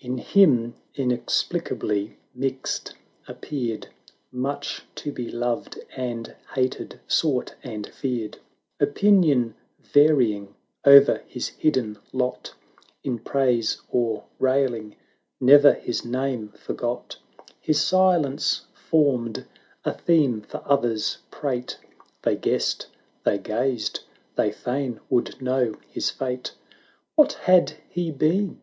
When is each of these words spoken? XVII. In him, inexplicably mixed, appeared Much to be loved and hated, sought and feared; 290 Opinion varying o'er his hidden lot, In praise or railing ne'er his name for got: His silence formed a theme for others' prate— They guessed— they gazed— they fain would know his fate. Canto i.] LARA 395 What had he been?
XVII. 0.00 0.06
In 0.08 0.18
him, 0.18 0.74
inexplicably 0.96 2.18
mixed, 2.34 2.96
appeared 3.28 3.86
Much 4.32 4.82
to 4.96 5.12
be 5.12 5.30
loved 5.30 5.78
and 5.96 6.34
hated, 6.56 6.98
sought 7.06 7.54
and 7.62 7.86
feared; 7.86 8.40
290 8.80 8.90
Opinion 8.90 9.54
varying 9.78 10.56
o'er 10.84 11.22
his 11.28 11.46
hidden 11.50 11.96
lot, 12.12 12.52
In 13.04 13.20
praise 13.20 13.80
or 13.88 14.24
railing 14.40 14.96
ne'er 15.40 15.74
his 15.74 16.04
name 16.04 16.48
for 16.58 16.74
got: 16.74 17.18
His 17.60 17.80
silence 17.80 18.62
formed 18.74 19.46
a 19.84 19.92
theme 19.96 20.40
for 20.40 20.60
others' 20.66 21.18
prate— 21.30 21.78
They 22.24 22.34
guessed— 22.34 22.88
they 23.24 23.38
gazed— 23.38 24.00
they 24.36 24.50
fain 24.50 24.98
would 25.08 25.40
know 25.40 25.76
his 25.86 26.10
fate. 26.10 26.50
Canto 26.50 26.50
i.] 26.50 27.16
LARA 27.16 27.30
395 27.30 27.30
What 27.30 27.32
had 27.46 27.76
he 27.88 28.10
been? 28.10 28.60